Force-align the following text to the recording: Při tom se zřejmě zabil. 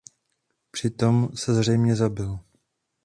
Při 0.71 0.89
tom 0.89 1.29
se 1.35 1.53
zřejmě 1.53 1.95
zabil. 1.95 2.39